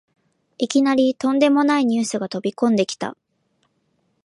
[0.57, 3.15] いきなりとんでもないニュースが飛びこんできた